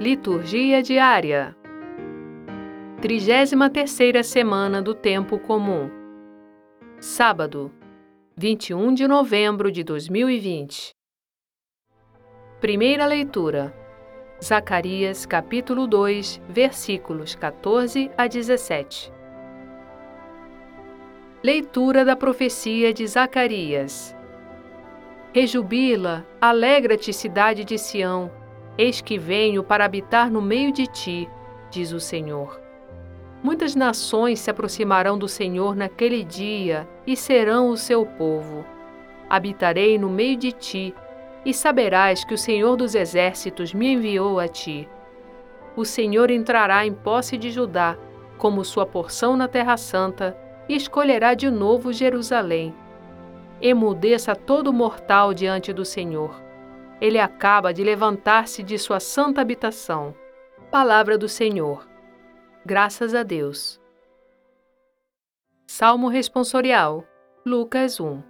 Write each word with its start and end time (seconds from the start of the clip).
Liturgia 0.00 0.82
diária. 0.82 1.56
33ª 3.00 4.24
semana 4.24 4.82
do 4.82 4.92
tempo 4.92 5.38
comum. 5.38 5.88
Sábado, 6.98 7.72
21 8.36 8.92
de 8.92 9.06
novembro 9.06 9.70
de 9.70 9.84
2020. 9.84 10.90
Primeira 12.60 13.06
leitura. 13.06 13.72
Zacarias, 14.42 15.24
capítulo 15.24 15.86
2, 15.86 16.42
versículos 16.48 17.36
14 17.36 18.10
a 18.18 18.26
17. 18.26 19.12
Leitura 21.40 22.04
da 22.04 22.16
profecia 22.16 22.92
de 22.92 23.06
Zacarias. 23.06 24.14
Rejubila, 25.32 26.26
alegra-te, 26.40 27.12
cidade 27.12 27.64
de 27.64 27.78
Sião 27.78 28.42
Eis 28.76 29.00
que 29.00 29.16
venho 29.16 29.62
para 29.62 29.84
habitar 29.84 30.28
no 30.28 30.42
meio 30.42 30.72
de 30.72 30.86
ti, 30.88 31.28
diz 31.70 31.92
o 31.92 32.00
Senhor. 32.00 32.60
Muitas 33.40 33.76
nações 33.76 34.40
se 34.40 34.50
aproximarão 34.50 35.16
do 35.16 35.28
Senhor 35.28 35.76
naquele 35.76 36.24
dia 36.24 36.88
e 37.06 37.16
serão 37.16 37.68
o 37.68 37.76
seu 37.76 38.04
povo. 38.04 38.64
Habitarei 39.30 39.96
no 39.96 40.08
meio 40.08 40.36
de 40.36 40.50
ti, 40.50 40.94
e 41.44 41.52
saberás 41.52 42.24
que 42.24 42.34
o 42.34 42.38
Senhor 42.38 42.74
dos 42.74 42.94
Exércitos 42.94 43.74
me 43.74 43.92
enviou 43.92 44.40
a 44.40 44.48
ti. 44.48 44.88
O 45.76 45.84
Senhor 45.84 46.30
entrará 46.30 46.86
em 46.86 46.92
posse 46.92 47.36
de 47.36 47.50
Judá, 47.50 47.96
como 48.38 48.64
sua 48.64 48.86
porção 48.86 49.36
na 49.36 49.46
Terra 49.46 49.76
Santa, 49.76 50.36
e 50.68 50.74
escolherá 50.74 51.34
de 51.34 51.50
novo 51.50 51.92
Jerusalém. 51.92 52.74
Emudeça 53.60 54.34
todo 54.34 54.72
mortal 54.72 55.34
diante 55.34 55.72
do 55.72 55.84
Senhor 55.84 56.44
ele 57.00 57.18
acaba 57.18 57.72
de 57.72 57.82
levantar-se 57.82 58.62
de 58.62 58.78
sua 58.78 59.00
santa 59.00 59.40
habitação. 59.40 60.14
Palavra 60.70 61.18
do 61.18 61.28
Senhor. 61.28 61.86
Graças 62.64 63.14
a 63.14 63.22
Deus. 63.22 63.80
Salmo 65.66 66.08
responsorial. 66.08 67.04
Lucas 67.44 68.00
1. 68.00 68.22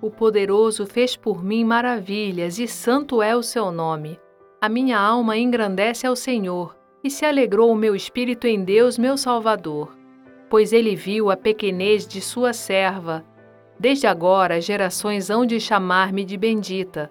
O 0.00 0.10
poderoso 0.10 0.86
fez 0.86 1.16
por 1.16 1.42
mim 1.42 1.64
maravilhas 1.64 2.58
e 2.58 2.66
santo 2.66 3.20
é 3.20 3.36
o 3.36 3.42
seu 3.42 3.70
nome. 3.70 4.18
A 4.60 4.68
minha 4.68 4.98
alma 4.98 5.36
engrandece 5.36 6.06
ao 6.06 6.16
Senhor 6.16 6.76
e 7.02 7.10
se 7.10 7.24
alegrou 7.24 7.70
o 7.70 7.76
meu 7.76 7.94
espírito 7.94 8.46
em 8.46 8.64
Deus, 8.64 8.96
meu 8.96 9.16
Salvador, 9.16 9.94
pois 10.48 10.72
ele 10.72 10.96
viu 10.96 11.30
a 11.30 11.36
pequenez 11.36 12.06
de 12.06 12.20
sua 12.20 12.52
serva. 12.52 13.24
Desde 13.78 14.06
agora 14.06 14.56
as 14.56 14.64
gerações 14.64 15.28
hão 15.28 15.44
de 15.44 15.60
chamar-me 15.60 16.24
de 16.24 16.36
bendita 16.36 17.10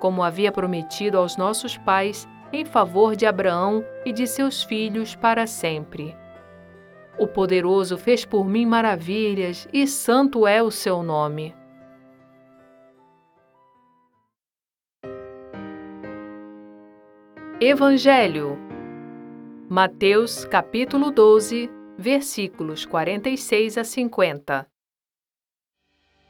como 0.00 0.24
havia 0.24 0.50
prometido 0.50 1.18
aos 1.18 1.36
nossos 1.36 1.78
pais, 1.78 2.26
em 2.52 2.64
favor 2.64 3.14
de 3.14 3.26
Abraão 3.26 3.84
e 4.04 4.12
de 4.12 4.26
seus 4.26 4.64
filhos 4.64 5.14
para 5.14 5.46
sempre. 5.46 6.16
O 7.18 7.26
poderoso 7.26 7.96
fez 7.96 8.24
por 8.24 8.44
mim 8.44 8.66
maravilhas, 8.66 9.68
e 9.72 9.86
santo 9.86 10.46
é 10.46 10.62
o 10.62 10.70
seu 10.70 11.02
nome. 11.02 11.54
Evangelho 17.60 18.58
Mateus 19.68 20.46
capítulo 20.46 21.10
12, 21.10 21.70
versículos 21.98 22.86
46 22.86 23.76
a 23.76 23.84
50 23.84 24.69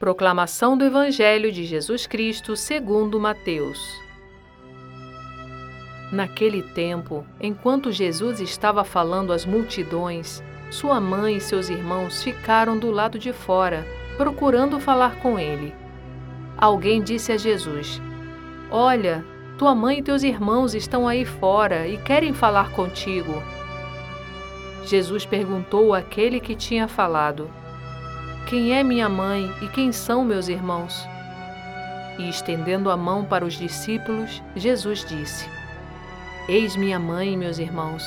Proclamação 0.01 0.75
do 0.75 0.83
Evangelho 0.83 1.51
de 1.51 1.63
Jesus 1.63 2.07
Cristo 2.07 2.55
segundo 2.55 3.19
Mateus. 3.19 4.01
Naquele 6.11 6.63
tempo, 6.63 7.23
enquanto 7.39 7.91
Jesus 7.91 8.39
estava 8.39 8.83
falando 8.83 9.31
às 9.31 9.45
multidões, 9.45 10.43
sua 10.71 10.99
mãe 10.99 11.37
e 11.37 11.39
seus 11.39 11.69
irmãos 11.69 12.23
ficaram 12.23 12.79
do 12.79 12.89
lado 12.89 13.19
de 13.19 13.31
fora, 13.31 13.85
procurando 14.17 14.79
falar 14.79 15.17
com 15.17 15.37
ele. 15.37 15.71
Alguém 16.57 16.99
disse 16.99 17.31
a 17.31 17.37
Jesus: 17.37 18.01
Olha, 18.71 19.23
tua 19.55 19.75
mãe 19.75 19.99
e 19.99 20.01
teus 20.01 20.23
irmãos 20.23 20.73
estão 20.73 21.07
aí 21.07 21.25
fora 21.25 21.87
e 21.87 21.99
querem 21.99 22.33
falar 22.33 22.71
contigo. 22.71 23.35
Jesus 24.83 25.27
perguntou 25.27 25.93
àquele 25.93 26.39
que 26.39 26.55
tinha 26.55 26.87
falado: 26.87 27.60
quem 28.47 28.73
é 28.73 28.83
minha 28.83 29.07
mãe 29.07 29.53
e 29.61 29.67
quem 29.67 29.91
são 29.91 30.25
meus 30.25 30.47
irmãos? 30.47 31.07
E 32.17 32.29
estendendo 32.29 32.91
a 32.91 32.97
mão 32.97 33.23
para 33.23 33.45
os 33.45 33.53
discípulos, 33.53 34.41
Jesus 34.55 35.05
disse: 35.05 35.49
Eis 36.47 36.75
minha 36.75 36.99
mãe 36.99 37.33
e 37.33 37.37
meus 37.37 37.57
irmãos. 37.59 38.03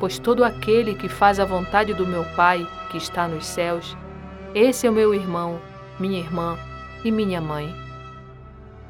Pois 0.00 0.18
todo 0.18 0.44
aquele 0.44 0.94
que 0.94 1.08
faz 1.08 1.38
a 1.38 1.44
vontade 1.44 1.92
do 1.92 2.06
meu 2.06 2.24
Pai, 2.36 2.66
que 2.90 2.96
está 2.96 3.28
nos 3.28 3.44
céus, 3.44 3.96
esse 4.54 4.86
é 4.86 4.90
o 4.90 4.92
meu 4.92 5.14
irmão, 5.14 5.60
minha 5.98 6.18
irmã 6.18 6.56
e 7.04 7.10
minha 7.10 7.40
mãe. 7.40 7.74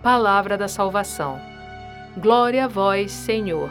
Palavra 0.02 0.56
da 0.56 0.68
salvação. 0.68 1.40
Glória 2.16 2.66
a 2.66 2.68
vós, 2.68 3.10
Senhor. 3.10 3.70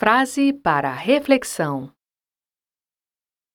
Frase 0.00 0.54
para 0.54 0.90
reflexão: 0.94 1.92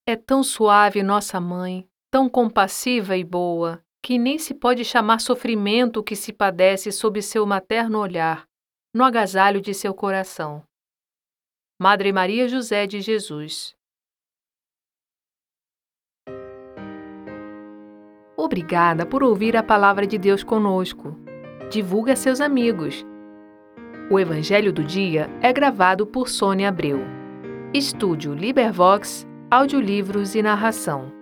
É 0.06 0.16
tão 0.16 0.44
suave 0.44 1.02
nossa 1.02 1.42
mãe, 1.42 1.90
tão 2.12 2.30
compassiva 2.30 3.18
e 3.18 3.24
boa, 3.24 3.84
que 4.00 4.20
nem 4.20 4.38
se 4.38 4.54
pode 4.54 4.86
chamar 4.86 5.22
sofrimento 5.22 6.02
o 6.02 6.04
que 6.04 6.16
se 6.16 6.32
padece 6.32 6.92
sob 6.92 7.20
seu 7.20 7.48
materno 7.48 7.98
olhar, 7.98 8.48
no 8.94 9.04
agasalho 9.04 9.60
de 9.60 9.74
seu 9.74 9.92
coração. 9.92 10.64
Madre 11.82 12.14
Maria 12.14 12.48
José 12.48 12.86
de 12.86 13.02
Jesus. 13.02 13.76
Obrigada 18.38 19.04
por 19.04 19.24
ouvir 19.24 19.58
a 19.58 19.64
palavra 19.64 20.06
de 20.06 20.20
Deus 20.20 20.44
conosco. 20.44 21.18
Divulgue 21.72 22.12
a 22.12 22.16
seus 22.16 22.40
amigos 22.40 23.04
o 24.10 24.20
Evangelho 24.20 24.72
do 24.72 24.84
Dia 24.84 25.30
é 25.42 25.52
gravado 25.52 26.06
por 26.06 26.30
Sônia 26.30 26.70
Abreu. 26.70 27.00
Estúdio 27.74 28.34
Libervox, 28.34 29.28
Audiolivros 29.50 30.36
e 30.36 30.44
Narração. 30.44 31.15